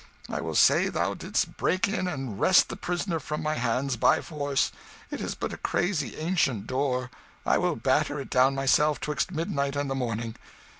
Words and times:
I 0.31 0.41
will 0.41 0.55
say 0.55 0.89
thou 0.89 1.13
didst 1.13 1.57
break 1.57 1.87
in 1.87 2.07
and 2.07 2.39
wrest 2.39 2.69
the 2.69 2.75
prisoner 2.75 3.19
from 3.19 3.43
my 3.43 3.53
hands 3.53 3.97
by 3.97 4.19
force. 4.19 4.71
It 5.11 5.21
is 5.21 5.35
but 5.35 5.53
a 5.53 5.57
crazy, 5.57 6.17
ancient 6.17 6.65
door 6.65 7.11
I 7.45 7.59
will 7.59 7.75
batter 7.75 8.19
it 8.19 8.31
down 8.31 8.55
myself 8.55 8.99
betwixt 8.99 9.31
midnight 9.31 9.75
and 9.75 9.91
the 9.91 9.93
morning." 9.93 10.37